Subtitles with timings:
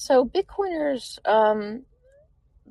[0.00, 1.82] So Bitcoiners, um,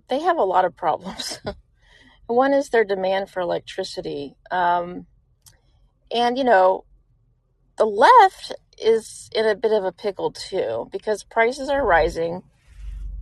[0.08, 1.40] they have a lot of problems.
[2.26, 4.36] One is their demand for electricity.
[4.50, 5.06] Um,
[6.10, 6.86] and, you know,
[7.78, 12.42] the left is in a bit of a pickle too because prices are rising,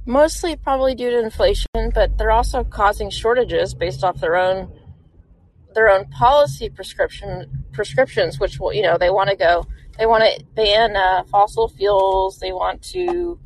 [0.05, 4.71] mostly probably due to inflation, but they're also causing shortages based off their own
[5.75, 9.67] their own policy prescription prescriptions, which will you know they want to go
[9.99, 13.37] they want to ban uh, fossil fuels, they want to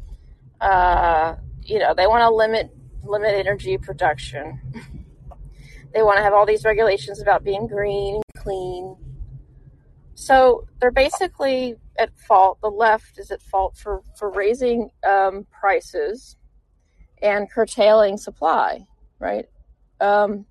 [0.61, 2.69] uh, you know they want to limit
[3.03, 4.59] limit energy production.
[5.93, 8.95] they want to have all these regulations about being green and clean.
[10.13, 12.59] So they're basically at fault.
[12.61, 16.37] The left is at fault for for raising um, prices
[17.21, 18.85] and curtailing supply,
[19.19, 19.45] right?
[19.99, 20.45] Um,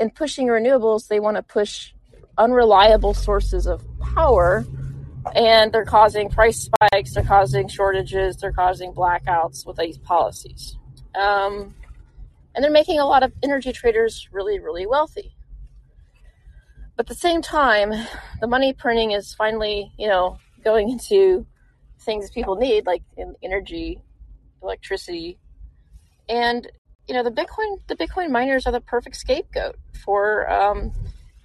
[0.00, 1.92] in pushing renewables, they want to push
[2.38, 3.84] unreliable sources of
[4.14, 4.64] power,
[5.34, 10.76] and they're causing price spikes, they're causing shortages, they're causing blackouts with these policies.
[11.14, 11.74] Um,
[12.54, 15.34] and they're making a lot of energy traders really, really wealthy.
[16.96, 17.92] But at the same time,
[18.40, 21.46] the money printing is finally, you know, going into
[22.00, 24.02] things people need, like in energy,
[24.62, 25.38] electricity,
[26.28, 26.70] and
[27.06, 30.92] you know the Bitcoin the Bitcoin miners are the perfect scapegoat for um,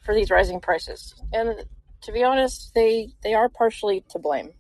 [0.04, 1.16] for these rising prices.
[1.34, 1.66] And
[2.08, 4.54] to be honest, they they are partially to blame.